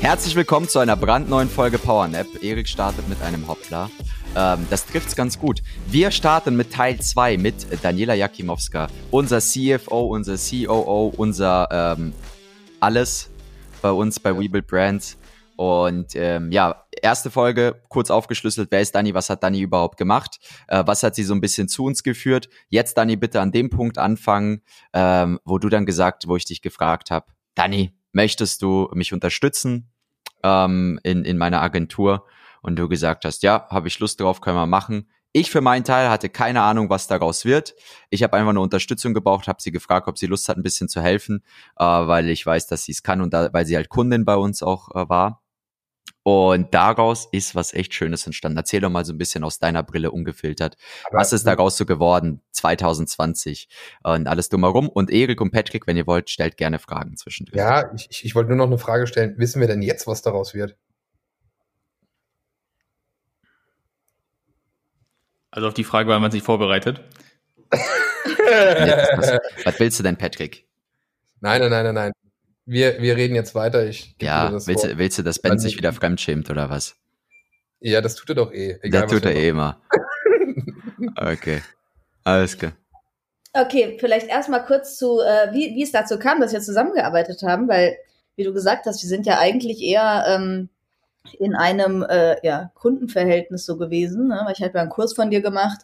Herzlich 0.00 0.34
willkommen 0.34 0.66
zu 0.66 0.78
einer 0.78 0.96
brandneuen 0.96 1.50
Folge 1.50 1.78
PowerNap. 1.78 2.26
Erik 2.42 2.66
startet 2.68 3.06
mit 3.10 3.20
einem 3.20 3.46
Hoppla. 3.46 3.90
Ähm, 4.34 4.66
das 4.70 4.86
trifft's 4.86 5.14
ganz 5.14 5.38
gut. 5.38 5.62
Wir 5.88 6.10
starten 6.10 6.56
mit 6.56 6.72
Teil 6.72 6.98
2 6.98 7.36
mit 7.36 7.66
Daniela 7.82 8.14
Jakimowska, 8.14 8.88
unser 9.10 9.40
CFO, 9.40 10.06
unser 10.06 10.36
COO, 10.38 11.12
unser 11.14 11.68
ähm, 11.70 12.14
alles 12.80 13.28
bei 13.82 13.90
uns 13.92 14.18
bei 14.18 14.34
WeBuild 14.34 14.66
Brands. 14.66 15.18
Und 15.56 16.16
ähm, 16.16 16.50
ja, 16.50 16.86
erste 17.02 17.30
Folge, 17.30 17.82
kurz 17.90 18.10
aufgeschlüsselt, 18.10 18.68
wer 18.70 18.80
ist 18.80 18.94
Dani, 18.94 19.12
was 19.12 19.28
hat 19.28 19.42
Dani 19.42 19.60
überhaupt 19.60 19.98
gemacht, 19.98 20.38
äh, 20.68 20.82
was 20.86 21.02
hat 21.02 21.14
sie 21.14 21.24
so 21.24 21.34
ein 21.34 21.42
bisschen 21.42 21.68
zu 21.68 21.84
uns 21.84 22.02
geführt. 22.02 22.48
Jetzt, 22.70 22.96
Dani, 22.96 23.16
bitte 23.16 23.42
an 23.42 23.52
dem 23.52 23.68
Punkt 23.68 23.98
anfangen, 23.98 24.62
ähm, 24.94 25.38
wo 25.44 25.58
du 25.58 25.68
dann 25.68 25.84
gesagt, 25.84 26.26
wo 26.26 26.36
ich 26.36 26.46
dich 26.46 26.62
gefragt 26.62 27.10
habe, 27.10 27.26
Dani, 27.54 27.92
möchtest 28.12 28.62
du 28.62 28.88
mich 28.94 29.12
unterstützen 29.12 29.89
ähm, 30.42 31.00
in, 31.02 31.24
in 31.24 31.38
meiner 31.38 31.62
Agentur? 31.62 32.26
Und 32.62 32.76
du 32.76 32.88
gesagt 32.88 33.24
hast, 33.24 33.42
ja, 33.42 33.66
habe 33.70 33.88
ich 33.88 33.98
Lust 34.00 34.20
drauf, 34.20 34.40
können 34.40 34.56
wir 34.56 34.66
machen. 34.66 35.08
Ich 35.32 35.50
für 35.50 35.60
meinen 35.60 35.84
Teil 35.84 36.10
hatte 36.10 36.28
keine 36.28 36.62
Ahnung, 36.62 36.90
was 36.90 37.06
daraus 37.06 37.44
wird. 37.44 37.74
Ich 38.10 38.22
habe 38.24 38.36
einfach 38.36 38.50
eine 38.50 38.60
Unterstützung 38.60 39.14
gebraucht, 39.14 39.46
habe 39.46 39.62
sie 39.62 39.70
gefragt, 39.70 40.08
ob 40.08 40.18
sie 40.18 40.26
Lust 40.26 40.48
hat, 40.48 40.56
ein 40.56 40.64
bisschen 40.64 40.88
zu 40.88 41.00
helfen, 41.00 41.44
äh, 41.78 41.84
weil 41.84 42.28
ich 42.28 42.44
weiß, 42.44 42.66
dass 42.66 42.84
sie 42.84 42.92
es 42.92 43.02
kann 43.02 43.20
und 43.20 43.32
da, 43.32 43.52
weil 43.52 43.64
sie 43.64 43.76
halt 43.76 43.88
Kundin 43.88 44.24
bei 44.24 44.34
uns 44.34 44.62
auch 44.62 44.88
äh, 44.94 45.08
war. 45.08 45.39
Und 46.22 46.74
daraus 46.74 47.28
ist 47.32 47.54
was 47.54 47.72
echt 47.72 47.94
Schönes 47.94 48.26
entstanden. 48.26 48.58
Erzähl 48.58 48.80
doch 48.80 48.90
mal 48.90 49.04
so 49.04 49.12
ein 49.12 49.18
bisschen 49.18 49.42
aus 49.42 49.58
deiner 49.58 49.82
Brille 49.82 50.10
ungefiltert. 50.10 50.76
Aber 51.04 51.18
was 51.18 51.32
ist 51.32 51.46
daraus 51.46 51.78
so 51.78 51.86
geworden 51.86 52.42
2020 52.52 53.68
und 54.02 54.26
alles 54.26 54.50
drumherum? 54.50 54.88
Und 54.88 55.10
Erik 55.10 55.40
und 55.40 55.50
Patrick, 55.50 55.86
wenn 55.86 55.96
ihr 55.96 56.06
wollt, 56.06 56.28
stellt 56.28 56.58
gerne 56.58 56.78
Fragen 56.78 57.16
zwischendurch. 57.16 57.56
Ja, 57.56 57.90
ich, 57.94 58.24
ich 58.24 58.34
wollte 58.34 58.50
nur 58.50 58.58
noch 58.58 58.66
eine 58.66 58.78
Frage 58.78 59.06
stellen. 59.06 59.34
Wissen 59.38 59.60
wir 59.60 59.68
denn 59.68 59.80
jetzt, 59.80 60.06
was 60.06 60.20
daraus 60.20 60.52
wird? 60.52 60.76
Also 65.50 65.68
auf 65.68 65.74
die 65.74 65.84
Frage 65.84 66.10
war 66.10 66.20
man 66.20 66.30
sich 66.30 66.42
vorbereitet. 66.42 67.02
was, 67.70 69.38
was 69.64 69.80
willst 69.80 69.98
du 69.98 70.02
denn, 70.02 70.16
Patrick? 70.16 70.68
Nein, 71.40 71.62
nein, 71.62 71.70
nein, 71.70 71.84
nein, 71.86 71.94
nein 71.94 72.29
wir, 72.70 73.02
wir 73.02 73.16
reden 73.16 73.34
jetzt 73.34 73.54
weiter. 73.56 73.84
Ich 73.86 74.14
ja, 74.20 74.52
willst, 74.52 74.84
du, 74.84 74.96
willst 74.96 75.18
du, 75.18 75.22
dass 75.22 75.40
Ben 75.40 75.58
sich 75.58 75.76
wieder 75.76 75.92
fremdschämt 75.92 76.50
oder 76.50 76.70
was? 76.70 76.94
Ja, 77.80 78.00
das 78.00 78.14
tut 78.14 78.28
er 78.28 78.36
doch 78.36 78.52
eh. 78.52 78.78
Egal, 78.82 79.02
das 79.02 79.10
tut 79.10 79.24
er 79.24 79.34
eh 79.34 79.48
immer. 79.48 79.80
okay, 81.16 81.62
alles 82.22 82.56
klar. 82.56 82.72
Okay, 83.52 83.96
vielleicht 83.98 84.28
erstmal 84.28 84.64
kurz 84.64 84.96
zu, 84.96 85.18
äh, 85.18 85.52
wie, 85.52 85.74
wie 85.74 85.82
es 85.82 85.90
dazu 85.90 86.18
kam, 86.18 86.40
dass 86.40 86.52
wir 86.52 86.60
zusammengearbeitet 86.60 87.42
haben, 87.42 87.66
weil, 87.66 87.96
wie 88.36 88.44
du 88.44 88.52
gesagt 88.52 88.86
hast, 88.86 89.02
wir 89.02 89.08
sind 89.08 89.26
ja 89.26 89.40
eigentlich 89.40 89.82
eher 89.82 90.24
ähm, 90.28 90.68
in 91.40 91.56
einem 91.56 92.04
äh, 92.04 92.36
ja, 92.46 92.70
Kundenverhältnis 92.74 93.66
so 93.66 93.76
gewesen, 93.78 94.28
ne? 94.28 94.42
weil 94.44 94.52
ich 94.52 94.62
habe 94.62 94.74
ja 94.74 94.82
einen 94.82 94.90
Kurs 94.90 95.14
von 95.14 95.30
dir 95.30 95.40
gemacht 95.40 95.80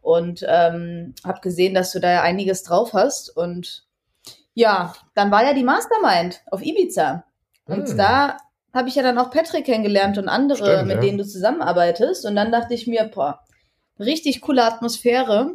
und 0.00 0.42
ähm, 0.48 1.14
habe 1.22 1.40
gesehen, 1.42 1.74
dass 1.74 1.92
du 1.92 2.00
da 2.00 2.10
ja 2.10 2.22
einiges 2.22 2.62
drauf 2.62 2.94
hast 2.94 3.28
und 3.36 3.83
ja, 4.54 4.94
dann 5.14 5.30
war 5.30 5.44
ja 5.44 5.52
die 5.52 5.64
Mastermind 5.64 6.42
auf 6.50 6.64
Ibiza. 6.64 7.24
Und 7.66 7.88
hm. 7.88 7.96
da 7.96 8.36
habe 8.72 8.88
ich 8.88 8.94
ja 8.94 9.02
dann 9.02 9.18
auch 9.18 9.30
Patrick 9.30 9.66
kennengelernt 9.66 10.18
und 10.18 10.28
andere, 10.28 10.64
Stimmt, 10.64 10.88
mit 10.88 10.96
ja. 10.96 11.00
denen 11.02 11.18
du 11.18 11.26
zusammenarbeitest. 11.26 12.26
Und 12.26 12.36
dann 12.36 12.52
dachte 12.52 12.74
ich 12.74 12.86
mir, 12.86 13.04
boah, 13.04 13.40
richtig 13.98 14.40
coole 14.40 14.64
Atmosphäre, 14.64 15.52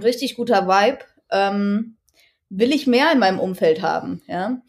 richtig 0.00 0.36
guter 0.36 0.66
Vibe. 0.68 0.98
Ähm, 1.30 1.96
will 2.48 2.72
ich 2.72 2.86
mehr 2.86 3.12
in 3.12 3.18
meinem 3.18 3.40
Umfeld 3.40 3.82
haben, 3.82 4.22
ja. 4.26 4.62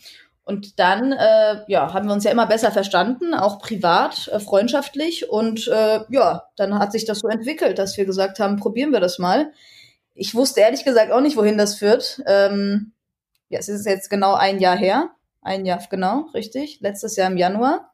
Und 0.44 0.80
dann, 0.80 1.12
äh, 1.12 1.62
ja, 1.68 1.94
haben 1.94 2.08
wir 2.08 2.14
uns 2.14 2.24
ja 2.24 2.31
immer 2.31 2.48
besser 2.48 2.72
verstanden, 2.72 3.36
auch 3.36 3.60
privat, 3.60 4.30
äh, 4.30 4.40
freundschaftlich. 4.40 5.30
Und 5.30 5.68
äh, 5.68 6.00
ja, 6.10 6.46
dann 6.56 6.80
hat 6.80 6.92
sich 6.92 7.06
das 7.06 7.20
so 7.20 7.28
entwickelt, 7.28 7.78
dass 7.78 7.96
wir 7.98 8.06
gesagt 8.06 8.40
haben, 8.40 8.58
probieren 8.58 8.92
wir 8.92 9.00
das 9.00 9.20
mal. 9.20 9.52
Ich 10.16 10.34
wusste 10.34 10.62
ehrlich 10.62 10.84
gesagt 10.84 11.12
auch 11.12 11.22
nicht, 11.22 11.38
wohin 11.38 11.60
das 11.60 11.76
führt. 11.76 12.24
Ähm, 12.26 12.94
ja, 13.50 13.60
es 13.60 13.70
ist 13.70 13.86
jetzt 13.86 14.10
genau 14.10 14.34
ein 14.34 14.60
Jahr 14.60 14.78
her. 14.78 15.12
Ein 15.42 15.66
Jahr, 15.66 15.82
genau, 15.90 16.28
richtig. 16.34 16.80
Letztes 16.82 17.16
Jahr 17.16 17.30
im 17.30 17.38
Januar. 17.38 17.94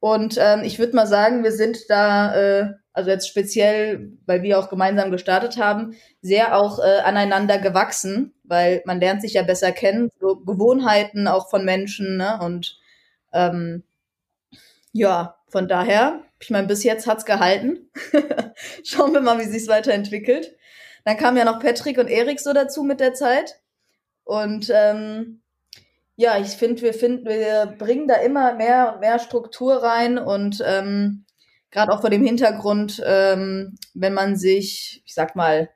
Und 0.00 0.36
ähm, 0.38 0.62
ich 0.64 0.78
würde 0.78 0.96
mal 0.96 1.06
sagen, 1.06 1.44
wir 1.44 1.52
sind 1.52 1.88
da, 1.88 2.34
äh, 2.34 2.74
also 2.92 3.10
jetzt 3.10 3.28
speziell, 3.28 4.12
weil 4.26 4.42
wir 4.42 4.58
auch 4.58 4.68
gemeinsam 4.68 5.10
gestartet 5.12 5.58
haben, 5.58 5.94
sehr 6.20 6.58
auch 6.58 6.80
äh, 6.80 7.00
aneinander 7.04 7.58
gewachsen, 7.58 8.34
weil 8.42 8.82
man 8.84 9.00
lernt 9.00 9.22
sich 9.22 9.34
ja 9.34 9.42
besser 9.44 9.70
kennen, 9.72 10.10
so 10.20 10.36
Gewohnheiten 10.36 11.28
auch 11.28 11.48
von 11.48 11.64
Menschen, 11.64 12.16
ne? 12.16 12.40
Und 12.42 12.78
ähm, 13.32 13.84
ja, 14.92 15.36
von 15.48 15.68
daher, 15.68 16.22
ich 16.40 16.50
meine, 16.50 16.66
bis 16.66 16.82
jetzt 16.82 17.06
hat's 17.06 17.24
gehalten. 17.24 17.90
Schauen 18.84 19.14
wir 19.14 19.20
mal, 19.20 19.38
wie 19.38 19.44
sich's 19.44 19.68
weiterentwickelt. 19.68 20.56
Dann 21.04 21.16
kamen 21.16 21.36
ja 21.36 21.44
noch 21.44 21.60
Patrick 21.60 21.98
und 21.98 22.08
Erik 22.08 22.40
so 22.40 22.52
dazu 22.52 22.82
mit 22.82 23.00
der 23.00 23.14
Zeit. 23.14 23.61
Und 24.24 24.70
ähm, 24.74 25.42
ja, 26.16 26.38
ich 26.38 26.48
finde, 26.50 26.82
wir 26.82 26.94
finden, 26.94 27.26
wir 27.26 27.74
bringen 27.78 28.08
da 28.08 28.16
immer 28.16 28.54
mehr 28.54 28.94
und 28.94 29.00
mehr 29.00 29.18
Struktur 29.18 29.82
rein 29.82 30.18
und 30.18 30.62
ähm, 30.64 31.24
gerade 31.70 31.92
auch 31.92 32.00
vor 32.02 32.10
dem 32.10 32.24
Hintergrund, 32.24 33.02
ähm, 33.04 33.76
wenn 33.94 34.14
man 34.14 34.36
sich, 34.36 35.02
ich 35.04 35.14
sag 35.14 35.34
mal, 35.34 35.70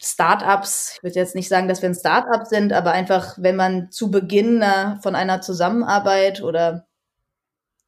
Startups, 0.00 0.94
ich 0.96 1.02
würde 1.02 1.16
jetzt 1.16 1.34
nicht 1.34 1.48
sagen, 1.48 1.68
dass 1.68 1.82
wir 1.82 1.88
ein 1.88 1.94
Startup 1.94 2.46
sind, 2.46 2.72
aber 2.72 2.92
einfach, 2.92 3.36
wenn 3.38 3.56
man 3.56 3.90
zu 3.90 4.10
Beginn 4.10 4.62
äh, 4.62 4.96
von 5.02 5.14
einer 5.14 5.40
Zusammenarbeit 5.40 6.42
oder 6.42 6.86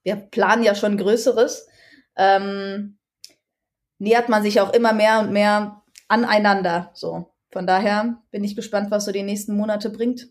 wir 0.03 0.17
planen 0.17 0.63
ja 0.63 0.75
schon 0.75 0.97
Größeres, 0.97 1.69
ähm, 2.17 2.99
nähert 3.99 4.29
man 4.29 4.43
sich 4.43 4.61
auch 4.61 4.73
immer 4.73 4.93
mehr 4.93 5.21
und 5.21 5.33
mehr 5.33 5.83
aneinander. 6.09 6.91
So. 6.95 7.30
Von 7.53 7.67
daher 7.67 8.19
bin 8.31 8.45
ich 8.45 8.55
gespannt, 8.57 8.91
was 8.91 9.05
so 9.05 9.13
die 9.13 9.23
nächsten 9.23 9.57
Monate 9.57 9.91
bringt. 9.91 10.29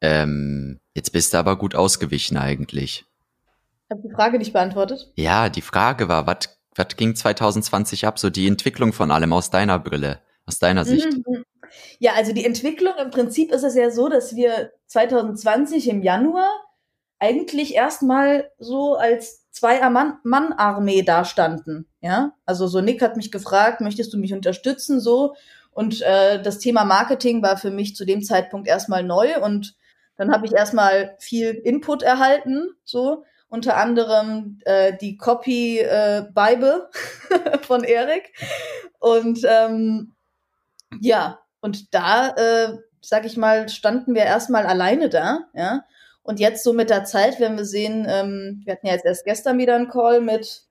Ähm, 0.00 0.80
jetzt 0.94 1.12
bist 1.12 1.32
du 1.32 1.38
aber 1.38 1.56
gut 1.56 1.74
ausgewichen 1.74 2.36
eigentlich. 2.36 3.04
Hast 3.90 4.04
die 4.04 4.10
Frage 4.10 4.38
nicht 4.38 4.52
beantwortet? 4.52 5.12
Ja, 5.16 5.48
die 5.48 5.62
Frage 5.62 6.08
war, 6.08 6.26
was 6.26 6.96
ging 6.96 7.14
2020 7.14 8.06
ab? 8.06 8.18
So 8.18 8.30
die 8.30 8.46
Entwicklung 8.46 8.92
von 8.92 9.10
allem 9.10 9.32
aus 9.32 9.50
deiner 9.50 9.78
Brille, 9.78 10.20
aus 10.46 10.58
deiner 10.58 10.84
Sicht. 10.84 11.12
Mhm. 11.12 11.44
Ja, 11.98 12.14
also 12.14 12.32
die 12.32 12.44
Entwicklung 12.44 12.94
im 13.00 13.10
Prinzip 13.10 13.52
ist 13.52 13.62
es 13.62 13.74
ja 13.74 13.90
so, 13.90 14.08
dass 14.08 14.34
wir 14.34 14.72
2020 14.86 15.88
im 15.88 16.02
Januar 16.02 16.48
eigentlich 17.20 17.74
erstmal 17.74 18.50
so 18.58 18.94
als 18.94 19.50
zwei 19.50 19.88
Mann-Armee 19.88 21.02
dastanden. 21.02 21.86
Ja, 22.00 22.32
also 22.46 22.66
so 22.66 22.80
Nick 22.80 23.02
hat 23.02 23.16
mich 23.16 23.30
gefragt, 23.30 23.80
möchtest 23.80 24.12
du 24.12 24.18
mich 24.18 24.32
unterstützen? 24.32 25.00
So 25.00 25.34
und 25.72 26.02
äh, 26.02 26.42
das 26.42 26.58
Thema 26.58 26.84
Marketing 26.84 27.42
war 27.42 27.56
für 27.56 27.70
mich 27.70 27.96
zu 27.96 28.04
dem 28.04 28.22
Zeitpunkt 28.22 28.68
erstmal 28.68 29.02
neu 29.02 29.40
und 29.40 29.74
dann 30.16 30.32
habe 30.32 30.46
ich 30.46 30.52
erstmal 30.52 31.16
viel 31.18 31.50
Input 31.50 32.02
erhalten, 32.02 32.68
so 32.84 33.24
unter 33.48 33.76
anderem 33.76 34.60
äh, 34.64 34.92
die 35.00 35.16
Copy 35.16 35.80
äh, 35.80 36.24
Bible 36.32 36.88
von 37.62 37.84
Erik. 37.84 38.32
Und 38.98 39.40
ähm, 39.44 40.14
ja, 41.00 41.40
und 41.60 41.94
da, 41.94 42.28
äh, 42.30 42.78
sag 43.00 43.24
ich 43.24 43.36
mal, 43.36 43.68
standen 43.68 44.14
wir 44.14 44.22
erstmal 44.22 44.66
alleine 44.66 45.08
da, 45.08 45.40
ja. 45.54 45.84
Und 46.22 46.38
jetzt 46.38 46.62
so 46.64 46.72
mit 46.74 46.90
der 46.90 47.04
Zeit, 47.04 47.40
wenn 47.40 47.56
wir 47.56 47.64
sehen, 47.64 48.06
ähm, 48.08 48.62
wir 48.64 48.74
hatten 48.74 48.86
ja 48.86 48.92
jetzt 48.92 49.06
erst 49.06 49.24
gestern 49.24 49.58
wieder 49.58 49.74
einen 49.74 49.88
Call 49.88 50.20
mit 50.20 50.64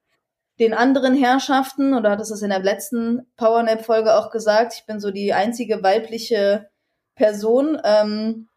den 0.59 0.73
anderen 0.73 1.15
Herrschaften, 1.15 1.93
oder 1.93 2.11
hattest 2.11 2.31
es 2.31 2.41
in 2.41 2.49
der 2.49 2.59
letzten 2.59 3.25
Powernap-Folge 3.37 4.15
auch 4.15 4.29
gesagt, 4.29 4.73
ich 4.75 4.85
bin 4.85 4.99
so 4.99 5.11
die 5.11 5.33
einzige 5.33 5.81
weibliche 5.83 6.69
Person, 7.15 7.79
ähm, 7.83 8.49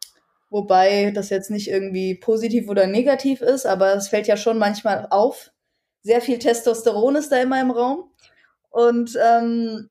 wobei 0.49 1.11
das 1.11 1.29
jetzt 1.29 1.49
nicht 1.49 1.69
irgendwie 1.69 2.15
positiv 2.15 2.69
oder 2.69 2.87
negativ 2.87 3.41
ist, 3.41 3.65
aber 3.65 3.95
es 3.95 4.09
fällt 4.09 4.27
ja 4.27 4.37
schon 4.37 4.57
manchmal 4.57 5.07
auf. 5.09 5.51
Sehr 6.01 6.21
viel 6.21 6.39
Testosteron 6.39 7.15
ist 7.15 7.31
da 7.31 7.37
immer 7.41 7.61
im 7.61 7.71
Raum. 7.71 8.11
Und 8.69 9.17
ähm, 9.23 9.89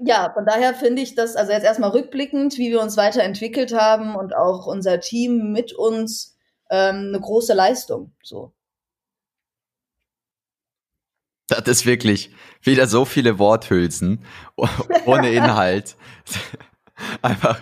ja, 0.00 0.30
von 0.32 0.46
daher 0.46 0.74
finde 0.74 1.02
ich 1.02 1.14
das, 1.14 1.36
also 1.36 1.52
jetzt 1.52 1.64
erstmal 1.64 1.90
rückblickend, 1.90 2.56
wie 2.56 2.70
wir 2.70 2.80
uns 2.80 2.96
weiterentwickelt 2.96 3.74
haben 3.74 4.16
und 4.16 4.34
auch 4.34 4.66
unser 4.66 5.00
Team 5.00 5.52
mit 5.52 5.72
uns 5.72 6.36
ähm, 6.70 7.08
eine 7.08 7.20
große 7.20 7.54
Leistung. 7.54 8.12
So. 8.22 8.52
Das 11.48 11.66
ist 11.66 11.86
wirklich 11.86 12.30
wieder 12.62 12.86
so 12.86 13.04
viele 13.04 13.38
Worthülsen 13.38 14.24
ohne 15.06 15.32
Inhalt. 15.32 15.96
einfach, 17.22 17.60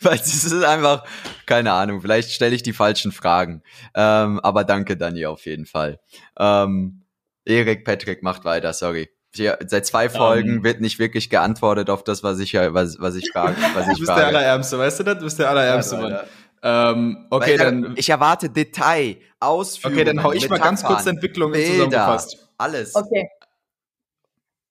weil 0.00 0.16
es 0.16 0.44
ist 0.44 0.64
einfach, 0.64 1.04
keine 1.46 1.72
Ahnung, 1.72 2.00
vielleicht 2.00 2.32
stelle 2.32 2.54
ich 2.54 2.62
die 2.62 2.72
falschen 2.72 3.12
Fragen. 3.12 3.62
Ähm, 3.94 4.40
aber 4.40 4.64
danke, 4.64 4.96
Dani, 4.96 5.26
auf 5.26 5.46
jeden 5.46 5.66
Fall. 5.66 6.00
Ähm, 6.38 7.04
Erik, 7.44 7.84
Patrick, 7.84 8.22
macht 8.22 8.44
weiter, 8.44 8.72
sorry. 8.72 9.08
Hier, 9.34 9.58
seit 9.66 9.86
zwei 9.86 10.10
Folgen 10.10 10.58
um, 10.58 10.64
wird 10.64 10.82
nicht 10.82 10.98
wirklich 10.98 11.30
geantwortet 11.30 11.88
auf 11.88 12.04
das, 12.04 12.22
was 12.22 12.38
ich, 12.38 12.52
was, 12.54 13.00
was 13.00 13.14
ich 13.14 13.30
frage. 13.32 13.56
Was 13.74 13.86
ich 13.88 13.94
du 13.94 14.00
bist 14.00 14.10
frage. 14.10 14.20
der 14.20 14.28
Allerärmste, 14.28 14.78
weißt 14.78 15.00
du 15.00 15.04
das? 15.04 15.18
Du 15.18 15.24
bist 15.24 15.38
der 15.38 15.48
Allerärmste, 15.48 15.96
Mann. 15.96 16.18
Ähm, 16.62 17.26
okay, 17.30 17.58
Weil, 17.58 17.58
dann. 17.58 17.94
Ich 17.96 18.10
erwarte 18.10 18.50
Detail, 18.50 19.16
Ausführungen. 19.40 19.98
Okay, 19.98 20.04
dann 20.04 20.22
hau 20.22 20.32
ich 20.32 20.48
mal 20.48 20.60
ganz 20.60 20.84
kurz 20.84 21.06
Entwicklung 21.06 21.52
Bilder, 21.52 21.70
zusammengefasst. 21.70 22.41
Alles. 22.62 22.94
Okay. 22.94 23.28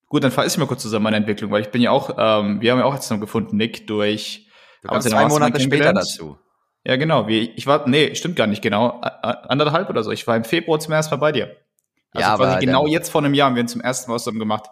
Gut, 0.08 0.24
dann 0.24 0.32
fasse 0.32 0.48
ich 0.48 0.58
mal 0.58 0.68
kurz 0.68 0.82
zusammen 0.82 1.04
meine 1.04 1.18
Entwicklung, 1.18 1.52
weil 1.52 1.62
ich 1.62 1.70
bin 1.70 1.82
ja 1.82 1.92
auch, 1.92 2.10
ähm, 2.18 2.62
wir 2.62 2.72
haben 2.72 2.80
ja 2.80 2.86
auch 2.86 2.94
jetzt 2.94 3.10
noch 3.10 3.20
gefunden, 3.20 3.58
Nick, 3.58 3.88
durch. 3.88 4.50
Du 4.82 4.90
kommst 4.90 5.10
zwei 5.10 5.28
Monate 5.28 5.60
später 5.60 5.94
dazu. 5.94 6.38
Ja, 6.84 6.96
genau. 6.96 7.28
Wie, 7.28 7.52
ich 7.52 7.68
war, 7.68 7.88
nee, 7.88 8.16
stimmt 8.16 8.36
gar 8.36 8.48
nicht 8.48 8.62
genau. 8.62 9.00
Anderthalb 9.02 9.90
oder 9.90 10.04
so. 10.04 10.12
Ich 10.12 10.26
war 10.26 10.36
im 10.36 10.44
Februar 10.44 10.80
zum 10.80 10.94
ersten 10.94 11.14
Mal 11.14 11.20
bei 11.20 11.32
dir. 11.32 11.56
Also 12.14 12.28
ja, 12.28 12.36
quasi 12.36 12.66
genau 12.66 12.88
jetzt 12.88 13.10
vor 13.10 13.22
einem 13.22 13.34
Jahr 13.34 13.48
haben 13.48 13.56
wir 13.56 13.64
ihn 13.64 13.68
zum 13.68 13.82
ersten 13.82 14.10
Mal 14.10 14.18
zusammen 14.18 14.40
gemacht. 14.40 14.66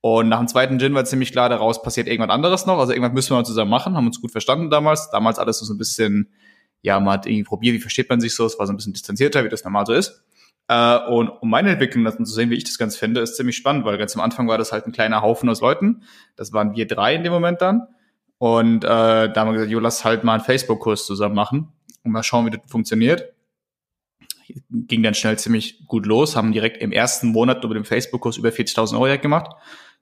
Und 0.00 0.28
nach 0.28 0.38
dem 0.38 0.48
zweiten 0.48 0.78
Gin 0.78 0.94
war 0.94 1.04
ziemlich 1.04 1.30
klar, 1.30 1.48
daraus 1.48 1.80
passiert 1.82 2.08
irgendwas 2.08 2.34
anderes 2.34 2.66
noch. 2.66 2.78
Also 2.78 2.92
irgendwas 2.92 3.12
müssen 3.12 3.30
wir 3.30 3.36
mal 3.36 3.44
zusammen 3.44 3.70
machen, 3.70 3.96
haben 3.96 4.06
uns 4.06 4.20
gut 4.20 4.32
verstanden 4.32 4.68
damals. 4.68 5.10
Damals 5.10 5.38
alles 5.38 5.60
so 5.60 5.72
ein 5.72 5.78
bisschen, 5.78 6.34
ja, 6.80 6.98
man 6.98 7.14
hat 7.14 7.26
irgendwie 7.26 7.44
probiert, 7.44 7.74
wie 7.76 7.80
versteht 7.80 8.10
man 8.10 8.20
sich 8.20 8.34
so. 8.34 8.44
Es 8.44 8.58
war 8.58 8.66
so 8.66 8.72
ein 8.72 8.76
bisschen 8.76 8.92
distanzierter, 8.92 9.44
wie 9.44 9.48
das 9.48 9.62
normal 9.62 9.86
so 9.86 9.92
ist. 9.92 10.22
Äh, 10.68 10.98
und 11.08 11.28
um 11.28 11.50
meine 11.50 11.70
Entwicklung 11.70 12.04
dann 12.04 12.24
zu 12.24 12.32
sehen, 12.32 12.50
wie 12.50 12.56
ich 12.56 12.64
das 12.64 12.78
Ganze 12.78 12.98
finde, 12.98 13.20
ist 13.20 13.36
ziemlich 13.36 13.56
spannend, 13.56 13.84
weil 13.84 13.98
ganz 13.98 14.14
am 14.14 14.22
Anfang 14.22 14.48
war 14.48 14.58
das 14.58 14.72
halt 14.72 14.86
ein 14.86 14.92
kleiner 14.92 15.22
Haufen 15.22 15.48
aus 15.48 15.60
Leuten. 15.60 16.02
Das 16.36 16.52
waren 16.52 16.74
wir 16.74 16.86
drei 16.86 17.14
in 17.14 17.24
dem 17.24 17.32
Moment 17.32 17.60
dann. 17.60 17.88
Und 18.38 18.84
äh, 18.84 18.88
da 18.88 19.32
haben 19.36 19.48
wir 19.48 19.54
gesagt, 19.54 19.70
jo, 19.70 19.78
lass 19.78 20.04
halt 20.04 20.24
mal 20.24 20.34
einen 20.34 20.44
Facebook-Kurs 20.44 21.06
zusammen 21.06 21.34
machen 21.34 21.72
und 22.02 22.12
mal 22.12 22.22
schauen, 22.22 22.46
wie 22.46 22.50
das 22.50 22.60
funktioniert 22.66 23.32
ging 24.70 25.02
dann 25.02 25.14
schnell 25.14 25.38
ziemlich 25.38 25.86
gut 25.86 26.06
los, 26.06 26.36
haben 26.36 26.52
direkt 26.52 26.78
im 26.82 26.92
ersten 26.92 27.28
Monat 27.28 27.64
über 27.64 27.74
den 27.74 27.84
Facebook-Kurs 27.84 28.36
über 28.36 28.50
40.000 28.50 28.98
Euro 28.98 29.18
gemacht, 29.18 29.50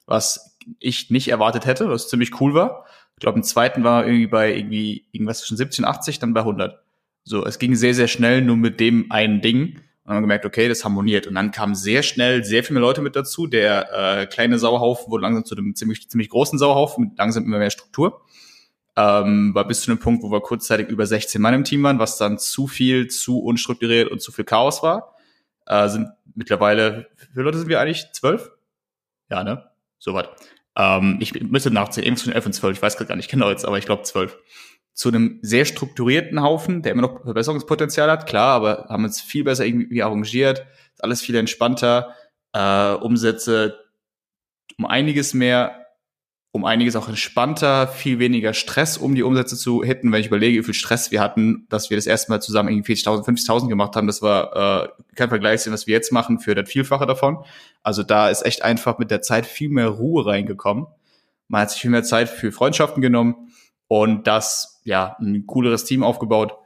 was 0.07 0.59
ich 0.79 1.11
nicht 1.11 1.29
erwartet 1.29 1.67
hätte, 1.67 1.89
was 1.89 2.09
ziemlich 2.09 2.41
cool 2.41 2.55
war. 2.55 2.87
Ich 3.17 3.21
glaube, 3.21 3.39
im 3.39 3.43
zweiten 3.43 3.85
war 3.85 4.07
irgendwie 4.07 4.27
bei 4.27 4.55
irgendwie 4.55 5.07
irgendwas 5.13 5.41
zwischen 5.41 5.57
70 5.57 5.81
und 5.81 5.91
80, 5.91 6.19
dann 6.19 6.35
bei 6.35 6.41
100. 6.41 6.83
So, 7.25 7.45
es 7.45 7.59
ging 7.59 7.75
sehr, 7.75 7.95
sehr 7.95 8.09
schnell 8.09 8.43
nur 8.43 8.57
mit 8.57 8.81
dem 8.81 9.11
einen 9.11 9.41
Ding. 9.41 9.81
Und 10.05 10.15
dann 10.15 10.23
gemerkt, 10.23 10.47
okay, 10.47 10.69
das 10.69 10.85
harmoniert. 10.85 11.27
Und 11.27 11.35
dann 11.35 11.51
kamen 11.51 11.75
sehr 11.75 12.03
schnell 12.03 12.43
sehr 12.43 12.65
viele 12.65 12.81
Leute 12.81 13.01
mit 13.01 13.17
dazu. 13.17 13.47
Der 13.47 14.23
äh, 14.23 14.27
kleine 14.27 14.59
Sauerhaufen 14.59 15.11
wurde 15.11 15.23
langsam 15.23 15.45
zu 15.45 15.55
einem 15.55 15.75
ziemlich, 15.75 16.09
ziemlich 16.09 16.31
großen 16.31 16.59
Sauerhaufen 16.59 17.05
mit 17.05 17.19
langsam 17.19 17.45
immer 17.45 17.59
mehr 17.59 17.71
Struktur 17.71 18.23
ähm, 19.01 19.55
war 19.55 19.67
bis 19.67 19.83
zu 19.83 19.91
einem 19.91 20.01
Punkt, 20.01 20.23
wo 20.23 20.31
wir 20.31 20.41
kurzzeitig 20.41 20.89
über 20.89 21.07
16 21.07 21.41
Mann 21.41 21.55
im 21.55 21.65
Team 21.65 21.83
waren, 21.83 21.99
was 21.99 22.19
dann 22.19 22.39
zu 22.39 22.67
viel, 22.67 23.09
zu 23.09 23.41
unstrukturiert 23.41 24.11
und 24.11 24.21
zu 24.21 24.33
viel 24.33 24.45
Chaos 24.45 24.83
war. 24.83 25.15
Äh, 25.67 25.89
sind 25.89 26.09
mittlerweile, 26.35 27.09
wie 27.17 27.27
viele 27.33 27.45
Leute 27.45 27.59
sind 27.59 27.69
wir 27.69 27.81
eigentlich? 27.81 28.07
Zwölf? 28.13 28.51
Ja, 29.31 29.45
ne? 29.45 29.71
So 29.99 30.15
was. 30.15 30.29
Ähm, 30.77 31.19
ich 31.21 31.41
müsste 31.43 31.71
nachzählen, 31.71 32.07
irgendwas 32.07 32.25
zwischen 32.25 32.35
elf 32.35 32.47
und 32.47 32.53
zwölf, 32.53 32.77
ich 32.77 32.83
weiß 32.83 32.97
gar 32.97 33.17
nicht 33.17 33.31
genau 33.31 33.51
jetzt, 33.51 33.65
aber 33.65 33.79
ich 33.79 33.87
glaube 33.87 34.03
zwölf. 34.03 34.37
Zu 34.93 35.09
einem 35.09 35.39
sehr 35.43 35.65
strukturierten 35.65 36.43
Haufen, 36.43 36.83
der 36.83 36.93
immer 36.93 37.03
noch 37.03 37.23
Verbesserungspotenzial 37.23 38.11
hat, 38.11 38.27
klar, 38.27 38.55
aber 38.55 38.87
haben 38.89 39.05
uns 39.05 39.21
viel 39.21 39.45
besser 39.45 39.65
irgendwie 39.65 40.03
arrangiert, 40.03 40.67
ist 40.93 41.05
alles 41.05 41.23
viel 41.23 41.37
entspannter, 41.37 42.15
äh, 42.53 42.93
Umsätze 42.95 43.79
um 44.77 44.87
einiges 44.87 45.35
mehr 45.35 45.81
um 46.53 46.65
einiges 46.65 46.97
auch 46.97 47.09
entspannter, 47.09 47.87
viel 47.87 48.19
weniger 48.19 48.55
Stress, 48.55 48.99
um 48.99 49.15
die 49.15 49.23
Umsätze 49.23 49.57
zu 49.57 49.85
hitten. 49.85 50.11
Wenn 50.11 50.21
ich 50.21 50.27
überlege, 50.27 50.59
wie 50.59 50.65
viel 50.65 50.75
Stress 50.75 51.13
wir 51.13 51.21
hatten, 51.21 51.67
dass 51.69 51.91
wir 51.91 51.97
das 51.97 52.07
erste 52.07 52.33
Mal 52.33 52.43
zusammen 52.43 52.71
irgendwie 52.71 52.95
40.000, 52.95 53.25
50.000 53.25 53.69
gemacht 53.69 53.95
haben, 53.95 54.09
das 54.09 54.21
war 54.21 54.85
äh, 54.85 54.89
kein 55.15 55.29
Vergleich 55.29 55.61
zu 55.61 55.71
was 55.71 55.87
wir 55.87 55.95
jetzt 55.95 56.11
machen 56.11 56.41
für 56.41 56.57
das 56.57 56.69
Vielfache 56.69 57.07
davon. 57.07 57.45
Also 57.83 58.03
da 58.03 58.29
ist 58.29 58.45
echt 58.45 58.63
einfach 58.63 58.99
mit 58.99 59.13
der 59.13 59.23
Zeit 59.23 59.47
viel 59.47 59.69
mehr 59.69 59.89
Ruhe 59.89 60.27
reingekommen. 60.27 60.87
Man 61.47 61.63
hat 61.63 61.71
sich 61.71 61.83
viel 61.83 61.91
mehr 61.91 62.03
Zeit 62.03 62.29
für 62.29 62.51
Freundschaften 62.51 63.01
genommen 63.01 63.53
und 63.91 64.29
das, 64.29 64.81
ja, 64.85 65.17
ein 65.19 65.49
cooleres 65.49 65.85
Team 65.85 66.05
aufgebaut. 66.05 66.57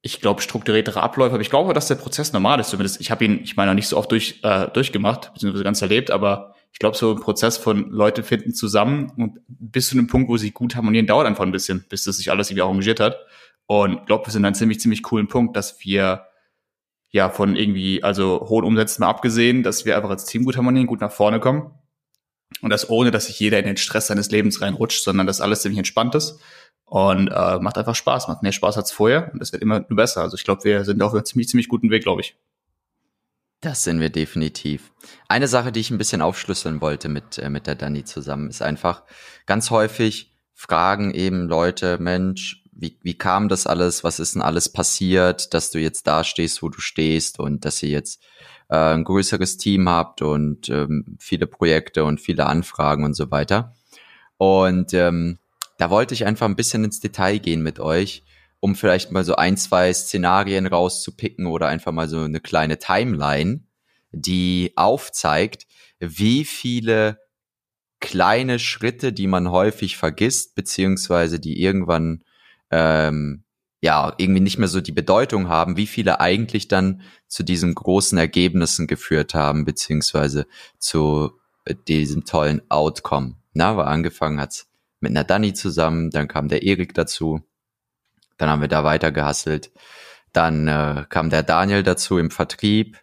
Ich 0.00 0.22
glaube, 0.22 0.40
strukturiertere 0.40 1.02
Abläufe, 1.02 1.34
aber 1.34 1.42
ich 1.42 1.50
glaube, 1.50 1.74
dass 1.74 1.88
der 1.88 1.96
Prozess 1.96 2.32
normal 2.32 2.60
ist. 2.60 2.70
Zumindest, 2.70 2.98
ich 3.02 3.10
habe 3.10 3.26
ihn, 3.26 3.40
ich 3.42 3.58
meine, 3.58 3.74
nicht 3.74 3.88
so 3.88 3.98
oft 3.98 4.10
durch, 4.10 4.40
äh, 4.42 4.68
durchgemacht, 4.68 5.34
beziehungsweise 5.34 5.64
ganz 5.64 5.82
erlebt, 5.82 6.10
aber 6.10 6.54
ich 6.72 6.78
glaube, 6.78 6.96
so 6.96 7.10
ein 7.10 7.20
Prozess 7.20 7.58
von 7.58 7.90
Leute 7.90 8.22
finden 8.22 8.54
zusammen 8.54 9.12
und 9.18 9.38
bis 9.48 9.88
zu 9.88 9.98
einem 9.98 10.06
Punkt, 10.06 10.30
wo 10.30 10.38
sie 10.38 10.50
gut 10.50 10.76
harmonieren, 10.76 11.06
dauert 11.06 11.26
einfach 11.26 11.44
ein 11.44 11.52
bisschen, 11.52 11.84
bis 11.90 12.04
das 12.04 12.16
sich 12.16 12.30
alles 12.30 12.48
irgendwie 12.48 12.62
arrangiert 12.62 12.98
hat. 12.98 13.18
Und 13.66 13.98
ich 14.00 14.06
glaube, 14.06 14.26
wir 14.26 14.32
sind 14.32 14.44
an 14.44 14.46
einem 14.46 14.54
ziemlich, 14.54 14.80
ziemlich 14.80 15.02
coolen 15.02 15.28
Punkt, 15.28 15.56
dass 15.56 15.84
wir 15.84 16.24
ja 17.10 17.28
von 17.28 17.54
irgendwie, 17.54 18.02
also 18.02 18.46
hohen 18.48 18.64
Umsätzen 18.64 19.02
mal 19.02 19.10
abgesehen, 19.10 19.62
dass 19.62 19.84
wir 19.84 19.94
einfach 19.94 20.10
als 20.10 20.24
Team 20.24 20.46
gut 20.46 20.56
harmonieren, 20.56 20.86
gut 20.86 21.02
nach 21.02 21.12
vorne 21.12 21.38
kommen. 21.38 21.70
Und 22.62 22.70
das 22.70 22.88
ohne, 22.88 23.10
dass 23.10 23.26
sich 23.26 23.38
jeder 23.38 23.58
in 23.58 23.66
den 23.66 23.76
Stress 23.76 24.06
seines 24.06 24.30
Lebens 24.30 24.60
reinrutscht, 24.60 25.02
sondern 25.02 25.26
dass 25.26 25.40
alles 25.40 25.62
ziemlich 25.62 25.78
entspannt 25.78 26.14
ist. 26.14 26.38
Und 26.84 27.28
äh, 27.28 27.58
macht 27.58 27.78
einfach 27.78 27.96
Spaß, 27.96 28.28
macht 28.28 28.42
mehr 28.42 28.52
Spaß 28.52 28.76
als 28.76 28.92
vorher 28.92 29.32
und 29.32 29.42
es 29.42 29.52
wird 29.52 29.60
immer 29.60 29.80
nur 29.80 29.96
besser. 29.96 30.22
Also 30.22 30.36
ich 30.36 30.44
glaube, 30.44 30.62
wir 30.62 30.84
sind 30.84 31.02
auf 31.02 31.12
einem 31.12 31.24
ziemlich, 31.24 31.48
ziemlich 31.48 31.68
guten 31.68 31.90
Weg, 31.90 32.04
glaube 32.04 32.20
ich. 32.20 32.36
Das 33.60 33.82
sind 33.82 34.00
wir 34.00 34.10
definitiv. 34.10 34.92
Eine 35.26 35.48
Sache, 35.48 35.72
die 35.72 35.80
ich 35.80 35.90
ein 35.90 35.98
bisschen 35.98 36.22
aufschlüsseln 36.22 36.80
wollte 36.80 37.08
mit, 37.08 37.38
äh, 37.38 37.50
mit 37.50 37.66
der 37.66 37.74
Dani 37.74 38.04
zusammen, 38.04 38.48
ist 38.48 38.62
einfach 38.62 39.02
ganz 39.46 39.70
häufig 39.70 40.32
fragen 40.54 41.12
eben 41.12 41.48
Leute, 41.48 41.98
Mensch, 41.98 42.62
wie, 42.72 42.98
wie 43.02 43.16
kam 43.16 43.48
das 43.48 43.66
alles? 43.66 44.04
Was 44.04 44.18
ist 44.18 44.34
denn 44.34 44.42
alles 44.42 44.70
passiert, 44.70 45.54
dass 45.54 45.70
du 45.70 45.78
jetzt 45.78 46.06
da 46.06 46.24
stehst, 46.24 46.62
wo 46.62 46.68
du 46.68 46.80
stehst 46.80 47.38
und 47.38 47.64
dass 47.64 47.82
ihr 47.82 47.88
jetzt 47.88 48.22
äh, 48.68 48.76
ein 48.76 49.04
größeres 49.04 49.56
Team 49.56 49.88
habt 49.88 50.22
und 50.22 50.68
ähm, 50.68 51.16
viele 51.18 51.46
Projekte 51.46 52.04
und 52.04 52.20
viele 52.20 52.46
Anfragen 52.46 53.04
und 53.04 53.14
so 53.14 53.30
weiter. 53.30 53.74
Und 54.36 54.94
ähm, 54.94 55.38
da 55.78 55.90
wollte 55.90 56.14
ich 56.14 56.26
einfach 56.26 56.46
ein 56.46 56.56
bisschen 56.56 56.84
ins 56.84 57.00
Detail 57.00 57.38
gehen 57.38 57.62
mit 57.62 57.80
euch 57.80 58.22
um 58.60 58.74
vielleicht 58.74 59.12
mal 59.12 59.24
so 59.24 59.36
ein, 59.36 59.56
zwei 59.56 59.92
Szenarien 59.92 60.66
rauszupicken 60.66 61.46
oder 61.46 61.68
einfach 61.68 61.92
mal 61.92 62.08
so 62.08 62.20
eine 62.20 62.40
kleine 62.40 62.78
Timeline, 62.78 63.60
die 64.12 64.72
aufzeigt, 64.76 65.66
wie 65.98 66.44
viele 66.44 67.20
kleine 68.00 68.58
Schritte, 68.58 69.12
die 69.12 69.26
man 69.26 69.50
häufig 69.50 69.96
vergisst, 69.96 70.54
beziehungsweise 70.54 71.40
die 71.40 71.60
irgendwann 71.62 72.24
ähm, 72.70 73.44
ja 73.80 74.12
irgendwie 74.16 74.40
nicht 74.40 74.58
mehr 74.58 74.68
so 74.68 74.80
die 74.80 74.92
Bedeutung 74.92 75.48
haben, 75.48 75.76
wie 75.76 75.86
viele 75.86 76.20
eigentlich 76.20 76.68
dann 76.68 77.02
zu 77.28 77.42
diesen 77.42 77.74
großen 77.74 78.16
Ergebnissen 78.18 78.86
geführt 78.86 79.34
haben, 79.34 79.64
beziehungsweise 79.64 80.46
zu 80.78 81.32
äh, 81.64 81.74
diesem 81.88 82.24
tollen 82.24 82.62
Outcome. 82.70 83.34
Na, 83.52 83.76
weil 83.76 83.86
angefangen 83.86 84.40
hat's 84.40 84.68
mit 85.00 85.10
einer 85.10 85.24
Dani 85.24 85.52
zusammen, 85.54 86.10
dann 86.10 86.28
kam 86.28 86.48
der 86.48 86.62
Erik 86.62 86.94
dazu, 86.94 87.42
dann 88.38 88.50
haben 88.50 88.60
wir 88.60 88.68
da 88.68 88.84
weiter 88.84 89.12
gehasselt. 89.12 89.70
Dann 90.32 90.68
äh, 90.68 91.04
kam 91.08 91.30
der 91.30 91.42
Daniel 91.42 91.82
dazu 91.82 92.18
im 92.18 92.30
Vertrieb. 92.30 92.98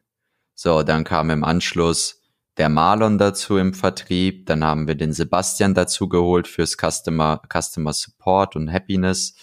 So, 0.53 0.84
dann 0.84 1.03
kam 1.03 1.30
im 1.30 1.44
Anschluss 1.44 2.22
der 2.58 2.70
Marlon 2.70 3.18
dazu 3.18 3.58
im 3.58 3.74
Vertrieb. 3.74 4.46
Dann 4.46 4.63
haben 4.63 4.88
wir 4.88 4.96
den 4.96 5.13
Sebastian 5.13 5.74
dazu 5.74 6.08
geholt 6.08 6.48
fürs 6.48 6.77
Customer, 6.77 7.42
Customer 7.51 7.94
Support 7.94 8.56
und 8.56 8.72
Happiness. 8.72 9.36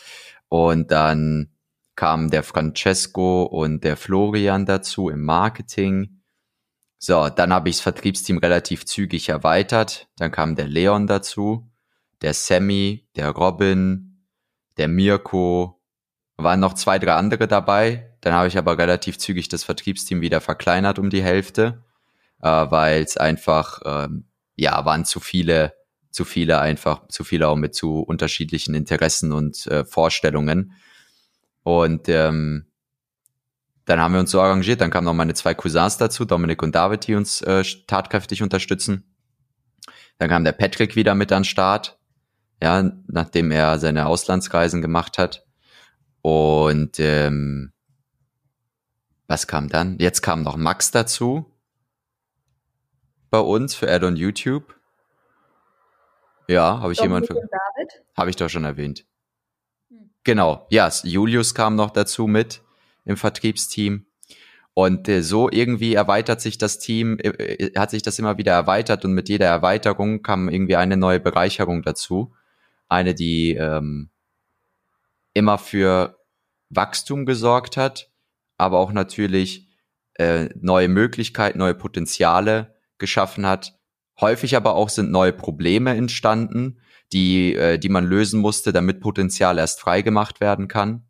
Und 0.50 0.90
dann 0.90 1.52
kam 1.94 2.28
der 2.28 2.42
Francesco 2.42 3.44
und 3.44 3.84
der 3.84 3.96
Florian 3.96 4.66
dazu 4.66 5.08
im 5.08 5.22
Marketing. 5.22 6.22
So, 6.98 7.28
dann 7.28 7.52
habe 7.52 7.68
ich 7.68 7.76
das 7.76 7.82
Vertriebsteam 7.82 8.38
relativ 8.38 8.84
zügig 8.84 9.28
erweitert. 9.28 10.08
Dann 10.16 10.32
kam 10.32 10.56
der 10.56 10.66
Leon 10.66 11.06
dazu, 11.06 11.70
der 12.20 12.34
Sammy, 12.34 13.08
der 13.14 13.30
Robin, 13.30 14.26
der 14.76 14.88
Mirko, 14.88 15.80
waren 16.36 16.58
noch 16.58 16.74
zwei, 16.74 16.98
drei 16.98 17.14
andere 17.14 17.46
dabei. 17.46 18.16
Dann 18.20 18.32
habe 18.32 18.48
ich 18.48 18.58
aber 18.58 18.76
relativ 18.76 19.18
zügig 19.18 19.48
das 19.48 19.62
Vertriebsteam 19.62 20.20
wieder 20.20 20.40
verkleinert 20.40 20.98
um 20.98 21.10
die 21.10 21.22
Hälfte, 21.22 21.84
äh, 22.42 22.48
weil 22.48 23.02
es 23.02 23.16
einfach, 23.16 23.80
ähm, 23.84 24.26
ja, 24.56 24.84
waren 24.84 25.04
zu 25.04 25.20
viele, 25.20 25.74
zu 26.10 26.24
viele 26.24 26.60
einfach, 26.60 27.06
zu 27.08 27.24
viele 27.24 27.48
auch 27.48 27.56
mit 27.56 27.74
zu 27.74 28.00
unterschiedlichen 28.00 28.74
Interessen 28.74 29.32
und 29.32 29.66
äh, 29.66 29.84
Vorstellungen. 29.84 30.72
Und 31.62 32.08
ähm, 32.08 32.66
dann 33.84 34.00
haben 34.00 34.12
wir 34.14 34.20
uns 34.20 34.30
so 34.30 34.40
arrangiert, 34.40 34.80
dann 34.80 34.90
kamen 34.90 35.04
noch 35.04 35.14
meine 35.14 35.34
zwei 35.34 35.54
Cousins 35.54 35.96
dazu, 35.96 36.24
Dominik 36.24 36.62
und 36.62 36.74
David, 36.74 37.06
die 37.06 37.14
uns 37.14 37.42
äh, 37.42 37.64
tatkräftig 37.86 38.42
unterstützen. 38.42 39.04
Dann 40.18 40.28
kam 40.28 40.44
der 40.44 40.52
Patrick 40.52 40.96
wieder 40.96 41.14
mit 41.14 41.32
an 41.32 41.44
Start, 41.44 41.98
ja, 42.62 42.92
nachdem 43.06 43.50
er 43.50 43.78
seine 43.78 44.06
Auslandsreisen 44.06 44.82
gemacht 44.82 45.18
hat. 45.18 45.46
Und 46.22 47.00
ähm, 47.00 47.72
was 49.26 49.46
kam 49.46 49.68
dann? 49.68 49.98
Jetzt 49.98 50.22
kam 50.22 50.42
noch 50.42 50.56
Max 50.56 50.90
dazu. 50.90 51.46
bei 53.30 53.38
uns 53.38 53.74
für 53.74 53.90
Add 53.90 54.04
on 54.04 54.16
YouTube. 54.16 54.79
Ja, 56.50 56.80
habe 56.80 56.92
ich 56.92 57.00
jemand 57.00 57.26
für. 57.26 57.40
Habe 58.16 58.30
ich 58.30 58.36
doch 58.36 58.48
schon 58.48 58.64
erwähnt. 58.64 59.06
Hm. 59.88 60.10
Genau, 60.24 60.66
ja, 60.70 60.90
Julius 61.04 61.54
kam 61.54 61.76
noch 61.76 61.90
dazu 61.90 62.26
mit 62.26 62.62
im 63.04 63.16
Vertriebsteam. 63.16 64.06
Und 64.74 65.08
äh, 65.08 65.22
so 65.22 65.50
irgendwie 65.50 65.94
erweitert 65.94 66.40
sich 66.40 66.58
das 66.58 66.78
Team, 66.78 67.18
äh, 67.18 67.28
äh, 67.28 67.78
hat 67.78 67.90
sich 67.90 68.02
das 68.02 68.18
immer 68.18 68.38
wieder 68.38 68.52
erweitert 68.52 69.04
und 69.04 69.12
mit 69.12 69.28
jeder 69.28 69.46
Erweiterung 69.46 70.22
kam 70.22 70.48
irgendwie 70.48 70.76
eine 70.76 70.96
neue 70.96 71.20
Bereicherung 71.20 71.82
dazu. 71.82 72.34
Eine, 72.88 73.14
die 73.14 73.54
ähm, 73.54 74.10
immer 75.34 75.58
für 75.58 76.18
Wachstum 76.68 77.26
gesorgt 77.26 77.76
hat, 77.76 78.10
aber 78.58 78.78
auch 78.78 78.92
natürlich 78.92 79.68
äh, 80.14 80.48
neue 80.56 80.88
Möglichkeiten, 80.88 81.58
neue 81.58 81.74
Potenziale 81.74 82.74
geschaffen 82.98 83.46
hat. 83.46 83.79
Häufig 84.20 84.56
aber 84.56 84.74
auch 84.74 84.88
sind 84.88 85.10
neue 85.10 85.32
Probleme 85.32 85.94
entstanden, 85.96 86.80
die, 87.12 87.54
äh, 87.54 87.78
die 87.78 87.88
man 87.88 88.06
lösen 88.06 88.40
musste, 88.40 88.72
damit 88.72 89.00
Potenzial 89.00 89.58
erst 89.58 89.80
freigemacht 89.80 90.40
werden 90.40 90.68
kann. 90.68 91.06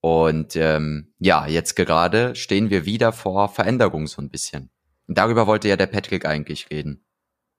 Und 0.00 0.56
ähm, 0.56 1.14
ja, 1.18 1.46
jetzt 1.46 1.76
gerade 1.76 2.34
stehen 2.34 2.70
wir 2.70 2.84
wieder 2.84 3.12
vor 3.12 3.48
Veränderung 3.48 4.06
so 4.08 4.20
ein 4.20 4.30
bisschen. 4.30 4.70
Und 5.06 5.16
darüber 5.16 5.46
wollte 5.46 5.68
ja 5.68 5.76
der 5.76 5.86
Patrick 5.86 6.26
eigentlich 6.26 6.70
reden. 6.70 7.04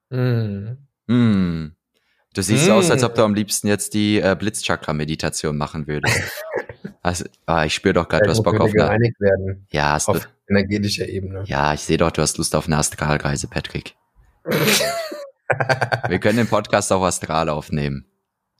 Mm. 0.10 0.74
Mm. 1.08 1.75
Du 2.34 2.41
siehst 2.41 2.67
mm. 2.67 2.72
aus, 2.72 2.91
als 2.91 3.03
ob 3.03 3.15
du 3.15 3.24
am 3.24 3.34
liebsten 3.34 3.67
jetzt 3.67 3.93
die 3.93 4.20
äh, 4.20 4.36
Blitzchakra-Meditation 4.38 5.55
machen 5.55 5.88
würdest. 5.88 6.22
also, 7.01 7.25
ah, 7.46 7.63
ich 7.65 7.74
spüre 7.74 7.93
doch 7.93 8.10
gerade, 8.10 8.25
du 8.25 8.32
hast 8.32 8.43
Bock 8.43 8.60
auf 8.60 8.74
eine... 8.74 9.13
Ja, 9.72 9.93
hast 9.93 10.10
auf 10.10 10.20
du, 10.20 10.27
energetischer 10.50 11.08
Ebene. 11.08 11.43
Ja, 11.46 11.74
ich 11.74 11.82
sehe 11.82 11.98
doch, 11.98 12.12
du 12.12 12.22
hast 12.22 12.38
Lust 12.38 12.55
auf 12.55 12.65
eine 12.65 12.77
Astralreise, 12.77 13.48
Patrick. 13.48 13.96
wir 16.07 16.19
können 16.19 16.38
den 16.38 16.47
Podcast 16.47 16.91
auch 16.91 17.03
astral 17.03 17.50
aufnehmen. 17.50 18.05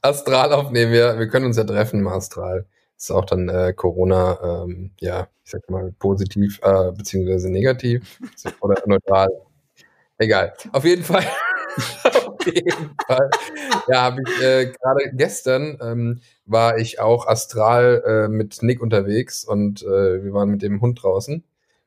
Astral 0.02 0.52
aufnehmen, 0.52 0.92
ja. 0.92 1.18
Wir 1.18 1.28
können 1.28 1.46
uns 1.46 1.56
ja 1.56 1.64
treffen 1.64 2.00
im 2.00 2.08
Astral 2.08 2.66
ist 2.96 3.10
auch 3.10 3.24
dann 3.24 3.48
äh, 3.48 3.72
Corona, 3.74 4.64
ähm, 4.64 4.92
ja, 5.00 5.28
ich 5.44 5.50
sag 5.50 5.68
mal, 5.68 5.92
positiv 5.98 6.60
äh, 6.62 6.92
beziehungsweise 6.92 7.50
negativ 7.50 8.20
oder 8.60 8.82
neutral. 8.86 9.28
Egal. 10.18 10.54
Auf 10.72 10.84
jeden 10.84 11.02
Fall. 11.02 11.24
Auf 12.04 12.46
jeden 12.46 12.94
Fall. 13.06 13.30
Ja, 13.88 14.02
habe 14.02 14.22
ich 14.24 14.42
äh, 14.42 14.66
gerade 14.66 15.10
gestern 15.14 15.76
ähm, 15.82 16.20
war 16.46 16.78
ich 16.78 17.00
auch 17.00 17.26
astral 17.26 18.02
äh, 18.06 18.28
mit 18.28 18.62
Nick 18.62 18.80
unterwegs 18.80 19.44
und 19.44 19.82
äh, 19.82 20.22
wir 20.22 20.32
waren 20.32 20.50
mit 20.50 20.62
dem 20.62 20.80
Hund 20.80 21.02
draußen 21.02 21.42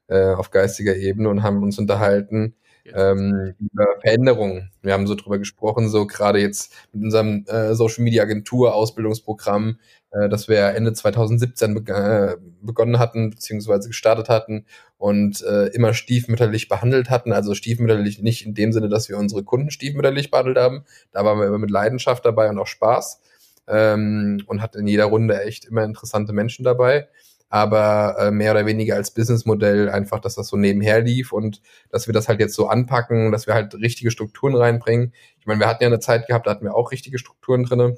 äh, 0.07 0.33
auf 0.33 0.51
geistiger 0.51 0.95
Ebene 0.95 1.29
und 1.29 1.41
haben 1.41 1.63
uns 1.63 1.79
unterhalten 1.79 2.55
ähm, 2.94 3.56
über 3.60 3.86
Veränderungen. 4.01 4.72
Wir 4.82 4.94
haben 4.94 5.08
so 5.08 5.15
drüber 5.15 5.38
gesprochen, 5.38 5.89
so 5.89 6.08
gerade 6.08 6.39
jetzt 6.39 6.74
mit 6.94 7.03
unserem 7.03 7.46
äh, 7.48 7.74
Social 7.75 8.03
Media 8.03 8.24
Agentur 8.24 8.74
Ausbildungsprogramm, 8.74 9.79
äh, 10.12 10.29
das 10.29 10.48
wir 10.48 10.60
Ende 10.75 10.94
2017 10.94 11.74
be 11.74 11.94
äh, 11.94 12.38
begonnen 12.62 13.00
hatten, 13.00 13.29
beziehungsweise 13.29 13.89
gestartet 13.89 14.29
hatten 14.29 14.65
und 14.98 15.44
äh, 15.44 15.67
immer 15.67 15.94
stiefmütterlich 15.94 16.67
behandelt 16.70 17.10
hatten. 17.10 17.34
Also 17.34 17.53
stiefmütterlich 17.53 18.22
nicht 18.22 18.46
in 18.46 18.53
dem 18.53 18.72
Sinne, 18.72 18.89
dass 18.89 19.10
wir 19.10 19.17
unsere 19.17 19.44
Kunden 19.44 19.72
stiefmütterlich 19.72 20.32
behandelt 20.32 20.58
haben. 20.58 20.84
Da 21.12 21.25
waren 21.25 21.39
wir 21.39 21.48
immer 21.48 21.60
mit 21.60 21.72
Leidenschaft 21.72 22.25
dabei 22.25 22.50
und 22.50 22.60
auch 22.60 22.67
Spaß 22.67 23.22
ähm, 23.67 24.44
und 24.48 24.62
hatten 24.62 24.79
in 24.79 24.88
jeder 24.88 25.06
Runde 25.06 25.41
echt 25.41 25.65
immer 25.65 25.84
interessante 25.84 26.34
Menschen 26.34 26.63
dabei 26.63 27.08
aber 27.49 28.15
äh, 28.19 28.31
mehr 28.31 28.51
oder 28.51 28.65
weniger 28.65 28.95
als 28.95 29.11
Businessmodell 29.11 29.89
einfach, 29.89 30.19
dass 30.19 30.35
das 30.35 30.47
so 30.47 30.57
nebenher 30.57 31.01
lief 31.01 31.31
und 31.31 31.61
dass 31.89 32.07
wir 32.07 32.13
das 32.13 32.27
halt 32.27 32.39
jetzt 32.39 32.55
so 32.55 32.67
anpacken, 32.67 33.31
dass 33.31 33.47
wir 33.47 33.53
halt 33.53 33.75
richtige 33.75 34.11
Strukturen 34.11 34.55
reinbringen. 34.55 35.13
Ich 35.39 35.45
meine, 35.45 35.59
wir 35.59 35.67
hatten 35.67 35.83
ja 35.83 35.87
eine 35.87 35.99
Zeit 35.99 36.27
gehabt, 36.27 36.47
da 36.47 36.51
hatten 36.51 36.65
wir 36.65 36.75
auch 36.75 36.91
richtige 36.91 37.17
Strukturen 37.17 37.63
drinne. 37.63 37.95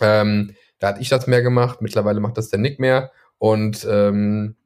Ähm, 0.00 0.54
da 0.78 0.88
hatte 0.88 1.00
ich 1.00 1.08
das 1.08 1.26
mehr 1.26 1.42
gemacht, 1.42 1.80
mittlerweile 1.80 2.20
macht 2.20 2.36
das 2.36 2.50
der 2.50 2.58
Nick 2.58 2.80
mehr. 2.80 3.12
Und 3.38 3.86
ähm, 3.88 4.56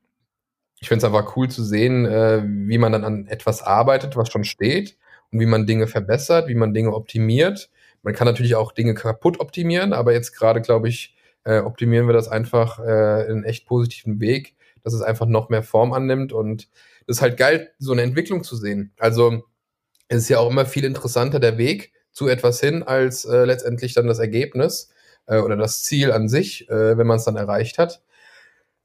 ich 0.81 0.89
finde 0.89 1.05
es 1.07 1.13
einfach 1.13 1.37
cool 1.37 1.49
zu 1.49 1.63
sehen, 1.63 2.07
äh, 2.07 2.43
wie 2.45 2.79
man 2.79 2.93
dann 2.93 3.05
an 3.05 3.27
etwas 3.27 3.63
arbeitet, 3.63 4.17
was 4.17 4.31
schon 4.31 4.45
steht 4.45 4.97
und 5.31 5.41
wie 5.41 5.47
man 5.47 5.67
Dinge 5.67 5.87
verbessert, 5.87 6.49
wie 6.49 6.55
man 6.55 6.73
Dinge 6.73 6.95
optimiert. 6.95 7.71
Man 8.03 8.15
kann 8.15 8.27
natürlich 8.27 8.55
auch 8.55 8.73
Dinge 8.73 8.95
kaputt 8.95 9.41
optimieren, 9.41 9.93
aber 9.93 10.15
jetzt 10.15 10.33
gerade, 10.33 10.63
glaube 10.63 10.89
ich, 10.89 11.15
äh, 11.45 11.61
optimieren 11.61 12.07
wir 12.07 12.13
das 12.13 12.29
einfach 12.29 12.79
äh, 12.79 13.25
in 13.27 13.33
einen 13.33 13.45
echt 13.45 13.67
positiven 13.67 14.21
Weg, 14.21 14.57
dass 14.83 14.93
es 14.93 15.03
einfach 15.03 15.27
noch 15.27 15.49
mehr 15.49 15.63
Form 15.63 15.93
annimmt. 15.93 16.33
Und 16.33 16.69
das 17.07 17.17
ist 17.19 17.23
halt 17.23 17.37
geil, 17.37 17.71
so 17.79 17.93
eine 17.93 18.03
Entwicklung 18.03 18.45
zu 18.45 18.57
sehen. 18.57 18.93
Also 18.99 19.43
es 20.09 20.23
ist 20.23 20.29
ja 20.29 20.39
auch 20.39 20.51
immer 20.51 20.67
viel 20.67 20.85
interessanter 20.85 21.41
der 21.41 21.59
Weg 21.59 21.93
zu 22.13 22.29
etwas 22.29 22.61
hin, 22.61 22.83
als 22.83 23.25
äh, 23.25 23.45
letztendlich 23.45 23.95
dann 23.95 24.07
das 24.07 24.19
Ergebnis 24.19 24.91
äh, 25.27 25.39
oder 25.39 25.57
das 25.57 25.83
Ziel 25.85 26.13
an 26.13 26.29
sich, 26.29 26.69
äh, 26.69 26.99
wenn 26.99 27.07
man 27.07 27.19
es 27.19 27.25
dann 27.25 27.37
erreicht 27.37 27.79
hat. 27.79 28.03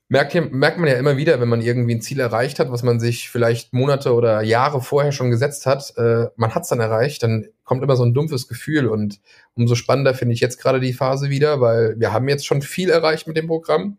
Merkt, 0.07 0.35
merkt 0.51 0.77
man 0.77 0.87
ja 0.87 0.97
immer 0.97 1.17
wieder, 1.17 1.41
wenn 1.41 1.49
man 1.49 1.61
irgendwie 1.61 1.95
ein 1.95 2.01
Ziel 2.01 2.19
erreicht 2.19 2.59
hat, 2.59 2.71
was 2.71 2.83
man 2.83 2.99
sich 2.99 3.29
vielleicht 3.29 3.73
Monate 3.73 4.13
oder 4.13 4.43
Jahre 4.43 4.79
vorher 4.81 5.11
schon 5.11 5.31
gesetzt 5.31 5.65
hat, 5.65 5.93
äh, 5.97 6.27
man 6.35 6.53
hat 6.53 6.63
es 6.63 6.69
dann 6.69 6.79
erreicht, 6.79 7.23
dann 7.23 7.47
kommt 7.63 7.83
immer 7.83 7.95
so 7.95 8.03
ein 8.03 8.13
dumpfes 8.13 8.47
Gefühl 8.47 8.87
und 8.87 9.19
umso 9.55 9.73
spannender 9.73 10.13
finde 10.13 10.35
ich 10.35 10.41
jetzt 10.41 10.61
gerade 10.61 10.79
die 10.79 10.93
Phase 10.93 11.31
wieder, 11.31 11.59
weil 11.59 11.99
wir 11.99 12.13
haben 12.13 12.29
jetzt 12.29 12.45
schon 12.45 12.61
viel 12.61 12.91
erreicht 12.91 13.25
mit 13.25 13.35
dem 13.35 13.47
Programm. 13.47 13.97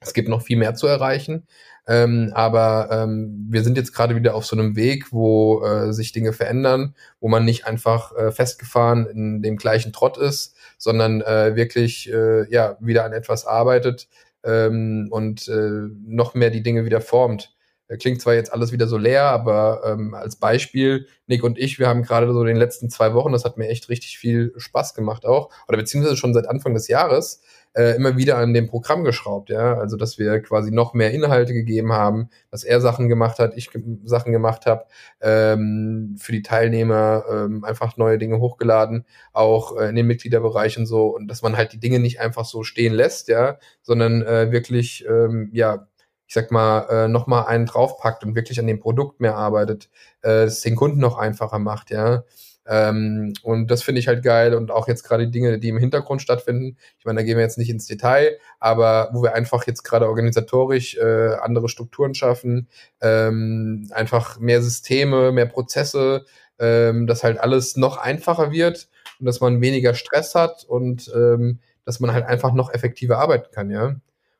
Es 0.00 0.12
gibt 0.12 0.28
noch 0.28 0.42
viel 0.42 0.58
mehr 0.58 0.74
zu 0.74 0.86
erreichen. 0.86 1.46
Ähm, 1.88 2.30
aber 2.34 2.90
ähm, 2.92 3.46
wir 3.48 3.64
sind 3.64 3.78
jetzt 3.78 3.94
gerade 3.94 4.14
wieder 4.14 4.34
auf 4.34 4.44
so 4.44 4.54
einem 4.54 4.76
Weg, 4.76 5.10
wo 5.10 5.64
äh, 5.64 5.92
sich 5.94 6.12
Dinge 6.12 6.34
verändern, 6.34 6.94
wo 7.18 7.28
man 7.28 7.46
nicht 7.46 7.66
einfach 7.66 8.14
äh, 8.14 8.30
festgefahren 8.30 9.06
in 9.06 9.40
dem 9.40 9.56
gleichen 9.56 9.94
Trott 9.94 10.18
ist, 10.18 10.54
sondern 10.76 11.22
äh, 11.22 11.56
wirklich 11.56 12.12
äh, 12.12 12.48
ja 12.52 12.76
wieder 12.80 13.06
an 13.06 13.14
etwas 13.14 13.46
arbeitet 13.46 14.06
ähm, 14.44 15.08
und 15.10 15.48
äh, 15.48 15.88
noch 16.06 16.34
mehr 16.34 16.50
die 16.50 16.62
Dinge 16.62 16.84
wieder 16.84 17.00
formt. 17.00 17.54
Klingt 17.96 18.20
zwar 18.20 18.34
jetzt 18.34 18.52
alles 18.52 18.72
wieder 18.72 18.86
so 18.86 18.98
leer, 18.98 19.24
aber 19.24 19.82
ähm, 19.86 20.14
als 20.14 20.36
Beispiel, 20.36 21.06
Nick 21.26 21.42
und 21.42 21.58
ich, 21.58 21.78
wir 21.78 21.88
haben 21.88 22.02
gerade 22.02 22.30
so 22.32 22.40
in 22.42 22.46
den 22.48 22.56
letzten 22.56 22.90
zwei 22.90 23.14
Wochen, 23.14 23.32
das 23.32 23.44
hat 23.44 23.56
mir 23.56 23.68
echt 23.68 23.88
richtig 23.88 24.18
viel 24.18 24.52
Spaß 24.56 24.94
gemacht 24.94 25.24
auch, 25.24 25.50
oder 25.68 25.78
beziehungsweise 25.78 26.16
schon 26.16 26.34
seit 26.34 26.48
Anfang 26.48 26.74
des 26.74 26.88
Jahres, 26.88 27.40
äh, 27.74 27.94
immer 27.96 28.16
wieder 28.16 28.38
an 28.38 28.54
dem 28.54 28.66
Programm 28.66 29.04
geschraubt, 29.04 29.50
ja. 29.50 29.74
Also 29.78 29.96
dass 29.96 30.18
wir 30.18 30.40
quasi 30.40 30.70
noch 30.70 30.94
mehr 30.94 31.12
Inhalte 31.12 31.52
gegeben 31.52 31.92
haben, 31.92 32.28
dass 32.50 32.64
er 32.64 32.80
Sachen 32.80 33.08
gemacht 33.08 33.38
hat, 33.38 33.56
ich 33.56 33.70
Sachen 34.04 34.32
gemacht 34.32 34.66
habe, 34.66 34.84
ähm, 35.20 36.16
für 36.18 36.32
die 36.32 36.42
Teilnehmer 36.42 37.24
ähm, 37.30 37.64
einfach 37.64 37.96
neue 37.96 38.18
Dinge 38.18 38.40
hochgeladen, 38.40 39.04
auch 39.32 39.76
äh, 39.78 39.88
in 39.88 39.96
den 39.96 40.06
Mitgliederbereichen 40.06 40.86
so 40.86 41.08
und 41.14 41.28
dass 41.28 41.42
man 41.42 41.56
halt 41.56 41.72
die 41.72 41.80
Dinge 41.80 42.00
nicht 42.00 42.20
einfach 42.20 42.44
so 42.44 42.64
stehen 42.64 42.94
lässt, 42.94 43.28
ja, 43.28 43.58
sondern 43.82 44.22
äh, 44.22 44.50
wirklich, 44.50 45.06
ähm, 45.08 45.50
ja, 45.52 45.86
ich 46.28 46.34
sag 46.34 46.50
mal, 46.52 46.86
äh, 46.90 47.08
nochmal 47.08 47.46
einen 47.46 47.66
draufpackt 47.66 48.22
und 48.22 48.36
wirklich 48.36 48.60
an 48.60 48.66
dem 48.66 48.80
Produkt 48.80 49.18
mehr 49.20 49.34
arbeitet, 49.36 49.88
äh, 50.22 50.44
es 50.44 50.60
den 50.60 50.76
Kunden 50.76 51.00
noch 51.00 51.16
einfacher 51.18 51.58
macht, 51.58 51.90
ja. 51.90 52.22
Ähm, 52.66 53.32
und 53.42 53.70
das 53.70 53.82
finde 53.82 54.00
ich 54.00 54.08
halt 54.08 54.22
geil 54.22 54.54
und 54.54 54.70
auch 54.70 54.88
jetzt 54.88 55.02
gerade 55.02 55.24
die 55.24 55.30
Dinge, 55.30 55.58
die 55.58 55.70
im 55.70 55.78
Hintergrund 55.78 56.20
stattfinden. 56.20 56.76
Ich 56.98 57.06
meine, 57.06 57.20
da 57.20 57.22
gehen 57.24 57.38
wir 57.38 57.42
jetzt 57.44 57.56
nicht 57.56 57.70
ins 57.70 57.86
Detail, 57.86 58.38
aber 58.60 59.08
wo 59.14 59.22
wir 59.22 59.34
einfach 59.34 59.66
jetzt 59.66 59.84
gerade 59.84 60.06
organisatorisch 60.06 60.96
äh, 60.98 61.34
andere 61.40 61.70
Strukturen 61.70 62.14
schaffen, 62.14 62.68
ähm, 63.00 63.88
einfach 63.92 64.38
mehr 64.38 64.60
Systeme, 64.60 65.32
mehr 65.32 65.46
Prozesse, 65.46 66.26
ähm, 66.58 67.06
dass 67.06 67.24
halt 67.24 67.40
alles 67.40 67.76
noch 67.76 67.96
einfacher 67.96 68.52
wird 68.52 68.90
und 69.18 69.24
dass 69.24 69.40
man 69.40 69.62
weniger 69.62 69.94
Stress 69.94 70.34
hat 70.34 70.64
und 70.64 71.10
ähm, 71.14 71.60
dass 71.86 72.00
man 72.00 72.12
halt 72.12 72.26
einfach 72.26 72.52
noch 72.52 72.70
effektiver 72.74 73.18
arbeiten 73.18 73.50
kann, 73.50 73.70
ja. 73.70 73.96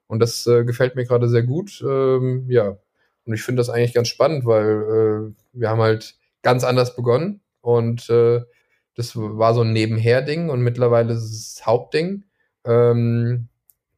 Und 0.09 0.21
das 0.21 0.47
äh, 0.47 0.65
gefällt 0.65 0.97
mir 0.97 1.05
gerade 1.05 1.29
sehr 1.29 1.45
gut, 1.45 1.83
ähm, 1.87 2.47
ja. 2.50 2.77
Und 3.27 3.35
ich 3.35 3.43
finde 3.43 3.61
das 3.61 3.71
eigentlich 3.71 3.95
ganz 3.95 4.09
spannend, 4.09 4.47
weil 4.47 5.33
äh, 5.33 5.35
wir 5.53 5.69
haben 5.71 5.81
halt 5.83 6.17
ganz 6.43 6.65
anders 6.65 6.97
begonnen 6.97 7.43
und 7.61 8.09
äh, 8.11 8.41
das 8.97 9.15
war 9.17 9.55
so 9.55 9.61
ein 9.62 9.73
Nebenher-Ding 9.73 10.50
und 10.50 10.61
mittlerweile 10.62 11.12
ist 11.15 11.23
es 11.23 11.55
das 11.57 11.67
Hauptding. 11.67 12.25
Ähm, 12.65 13.49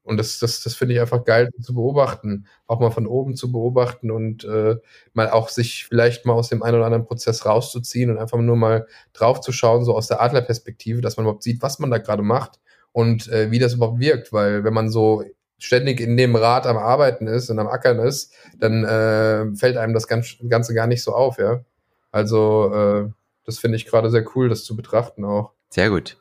und 0.02 0.17
das, 0.17 0.38
das, 0.40 0.62
das 0.62 0.75
finde 0.75 0.95
ich 0.95 1.00
einfach 1.00 1.25
geil 1.25 1.50
zu 1.62 1.75
beobachten, 1.75 2.47
auch 2.67 2.81
mal 2.81 2.90
von 2.90 3.07
oben 3.07 3.37
zu 3.37 3.52
beobachten 3.52 4.11
und 4.11 4.45
äh, 4.45 4.76
mal 5.12 5.31
auch 5.31 5.49
sich 5.49 5.87
vielleicht 5.87 6.26
mal 6.26 6.33
aus 6.35 6.49
dem 6.49 6.62
einen 6.62 6.76
oder 6.76 6.87
anderen 6.87 7.07
Prozess 7.07 7.47
rauszuziehen 7.47 8.11
und 8.11 8.19
einfach 8.19 8.38
nur 8.38 8.57
mal 8.57 8.87
drauf 9.12 9.40
zu 9.40 9.52
schauen, 9.52 9.85
so 9.85 9.95
aus 9.97 10.09
der 10.09 10.21
Adlerperspektive, 10.21 11.00
dass 11.00 11.17
man 11.17 11.25
überhaupt 11.26 11.45
sieht, 11.45 11.62
was 11.62 11.79
man 11.79 11.90
da 11.90 11.99
gerade 11.99 12.23
macht 12.23 12.59
und 12.93 13.29
äh, 13.29 13.50
wie 13.50 13.59
das 13.59 13.75
überhaupt 13.75 14.00
wirkt. 14.00 14.33
Weil 14.33 14.64
wenn 14.64 14.75
man 14.75 14.90
so 14.90 15.23
ständig 15.61 16.00
in 16.00 16.17
dem 16.17 16.35
Rad 16.35 16.67
am 16.67 16.76
Arbeiten 16.76 17.26
ist 17.26 17.50
und 17.50 17.59
am 17.59 17.69
Ackern 17.69 18.00
ist, 18.00 18.33
dann 18.59 18.85
äh, 18.85 19.55
fällt 19.57 19.76
einem 19.76 19.95
das 19.95 20.09
Ganze 20.09 20.75
gar 20.75 20.87
nicht 20.87 21.02
so 21.02 21.12
auf, 21.14 21.38
ja. 21.38 21.64
Also 22.11 22.75
äh, 22.75 23.11
das 23.45 23.59
finde 23.59 23.76
ich 23.76 23.87
gerade 23.87 24.11
sehr 24.11 24.25
cool, 24.35 24.49
das 24.49 24.64
zu 24.64 24.76
betrachten 24.76 25.25
auch. 25.25 25.52
Sehr 25.71 25.90
gut. 25.90 26.17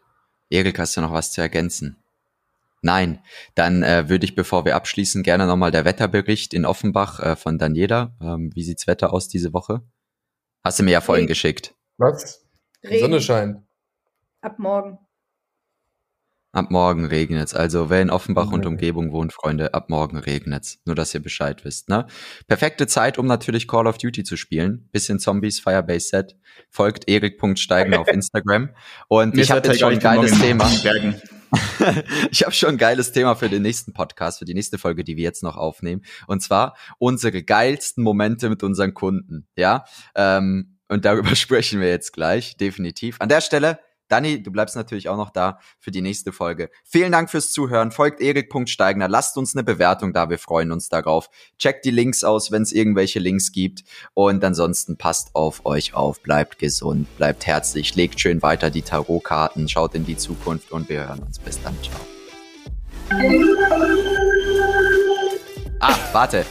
Erik, 0.50 0.80
hast 0.80 0.96
du 0.98 1.02
noch 1.02 1.12
was 1.12 1.32
zu 1.32 1.42
ergänzen? 1.42 1.98
Nein, 2.82 3.20
dann 3.56 3.84
äh, 3.84 4.08
würde 4.08 4.26
ich, 4.26 4.36
bevor 4.36 4.64
wir 4.66 4.76
abschließen, 4.76 5.24
gerne 5.24 5.48
nochmal 5.48 5.72
der 5.72 5.86
Wetterbericht 5.86 6.54
in 6.54 6.66
Offenbach 6.66 7.20
äh, 7.20 7.36
von 7.36 7.58
Daniela. 7.58 8.16
Ähm, 8.22 8.52
wie 8.54 8.64
sieht's 8.64 8.88
Wetter 8.88 9.12
aus 9.12 9.28
diese 9.28 9.54
Woche? 9.54 9.82
Hast 10.64 10.80
du 10.80 10.84
mir 10.84 10.92
ja 10.92 11.02
vorhin 11.02 11.24
Regen. 11.24 11.30
geschickt. 11.30 11.76
Was? 11.98 12.46
Die 12.90 13.00
Sonne 13.00 13.20
scheint. 13.20 13.62
Ab 14.42 14.60
morgen. 14.60 14.98
Ab 16.60 16.72
morgen 16.72 17.06
regnet's. 17.06 17.54
Also 17.54 17.90
wer 17.90 18.02
in 18.02 18.10
Offenbach 18.10 18.52
und 18.52 18.66
Umgebung 18.66 19.14
wohnt, 19.14 19.32
Freunde, 19.32 19.74
ab 19.74 19.90
morgen 19.90 20.18
regnet's. 20.18 20.80
Nur, 20.84 20.94
dass 20.94 21.14
ihr 21.14 21.22
Bescheid 21.22 21.64
wisst, 21.64 21.88
ne? 21.88 22.06
Perfekte 22.50 22.86
Zeit, 22.86 23.18
um 23.18 23.28
natürlich 23.28 23.66
Call 23.66 23.88
of 23.88 23.98
Duty 23.98 24.26
zu 24.26 24.36
spielen. 24.36 24.90
Bisschen 24.92 25.20
Zombies, 25.20 25.62
Firebase 25.62 26.10
Set. 26.10 26.36
Folgt 26.70 27.08
erik.steigen 27.08 27.94
auf 27.94 28.10
Instagram. 28.10 28.72
Und 29.08 29.38
ich 29.38 29.50
habe 29.52 29.66
jetzt 29.66 29.80
schon 29.80 29.94
ein 29.94 30.00
geiles 30.00 30.38
Thema. 30.38 30.70
ich 32.30 32.44
habe 32.44 32.52
schon 32.52 32.72
ein 32.72 32.78
geiles 32.78 33.14
Thema 33.14 33.36
für 33.36 33.48
den 33.48 33.62
nächsten 33.62 33.94
Podcast, 33.94 34.40
für 34.40 34.46
die 34.46 34.54
nächste 34.54 34.78
Folge, 34.78 35.06
die 35.06 35.16
wir 35.16 35.24
jetzt 35.24 35.44
noch 35.44 35.56
aufnehmen. 35.56 36.02
Und 36.28 36.42
zwar 36.42 36.76
unsere 36.98 37.42
geilsten 37.42 38.04
Momente 38.04 38.50
mit 38.50 38.64
unseren 38.64 38.94
Kunden, 38.94 39.48
ja? 39.56 39.86
Ähm, 40.14 40.76
und 40.90 41.06
darüber 41.06 41.34
sprechen 41.38 41.80
wir 41.80 41.88
jetzt 41.88 42.12
gleich, 42.12 42.58
definitiv. 42.58 43.16
An 43.20 43.30
der 43.30 43.40
Stelle 43.40 43.80
Dani, 44.10 44.42
du 44.42 44.52
bleibst 44.52 44.76
natürlich 44.76 45.08
auch 45.08 45.18
noch 45.18 45.30
da 45.30 45.60
für 45.80 45.92
die 45.92 46.02
nächste 46.02 46.32
Folge. 46.34 46.70
Vielen 46.84 47.12
Dank 47.12 47.30
fürs 47.30 47.52
Zuhören. 47.52 47.92
Folgt 47.92 48.20
Erik.steigner. 48.22 49.08
Lasst 49.08 49.38
uns 49.38 49.56
eine 49.56 49.64
Bewertung 49.64 50.14
da. 50.14 50.30
Wir 50.30 50.40
freuen 50.40 50.72
uns 50.72 50.90
darauf. 50.90 51.30
Checkt 51.58 51.86
die 51.86 51.92
Links 51.92 52.24
aus, 52.24 52.52
wenn 52.52 52.64
es 52.64 52.74
irgendwelche 52.74 53.20
Links 53.20 53.52
gibt. 53.52 53.84
Und 54.16 54.44
ansonsten 54.44 54.98
passt 54.98 55.36
auf 55.36 55.66
euch 55.66 55.94
auf. 55.94 56.22
Bleibt 56.22 56.58
gesund. 56.60 57.08
Bleibt 57.18 57.46
herzlich. 57.46 57.96
Legt 57.96 58.20
schön 58.20 58.42
weiter 58.42 58.72
die 58.72 58.82
Tarotkarten. 58.82 59.70
Schaut 59.70 59.94
in 59.94 60.06
die 60.06 60.18
Zukunft 60.18 60.72
und 60.72 60.90
wir 60.90 61.08
hören 61.08 61.20
uns. 61.20 61.38
Bis 61.40 61.62
dann. 61.62 61.76
Ciao. 61.84 62.00
Ah, 65.80 65.96
warte. 66.12 66.46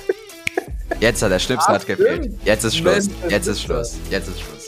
Jetzt 1.00 1.22
hat 1.22 1.30
der 1.30 1.38
Schnipsel 1.38 1.74
hat 1.74 1.86
gefehlt. 1.86 2.32
Jetzt 2.44 2.64
ist 2.64 2.76
Schluss. 2.76 3.08
Jetzt 3.28 3.46
ist 3.46 3.62
Schluss. 3.62 3.96
Jetzt 4.10 4.28
ist 4.28 4.40
Schluss. 4.40 4.67